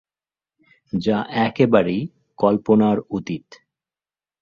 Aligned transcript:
যা 0.93 1.17
একেবারেই 1.45 2.01
কল্পনার 2.39 2.97
অতীত! 3.09 3.45